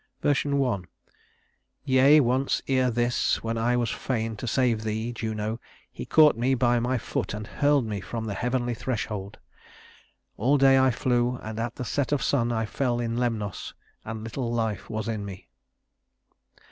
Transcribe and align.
(1) 0.23 0.85
"Yea 1.83 2.19
once 2.19 2.59
ere 2.67 2.89
this, 2.89 3.43
when 3.43 3.55
I 3.55 3.77
was 3.77 3.91
fain 3.91 4.35
to 4.37 4.47
save 4.47 4.81
thee 4.83 5.13
(Juno), 5.13 5.59
he 5.91 6.07
caught 6.07 6.35
me 6.35 6.55
by 6.55 6.79
my 6.79 6.97
foot 6.97 7.35
and 7.35 7.45
hurled 7.45 7.85
me 7.85 8.01
from 8.01 8.25
the 8.25 8.33
heavenly 8.33 8.73
threshold. 8.73 9.37
All 10.37 10.57
day 10.57 10.79
I 10.79 10.89
flew, 10.89 11.35
and 11.43 11.59
at 11.59 11.75
the 11.75 11.85
set 11.85 12.11
of 12.11 12.23
sun 12.23 12.51
I 12.51 12.65
fell 12.65 12.99
in 12.99 13.15
Lemnos, 13.17 13.75
and 14.03 14.23
little 14.23 14.51
life 14.51 14.89
was 14.89 15.07
in 15.07 15.23
me." 15.23 15.49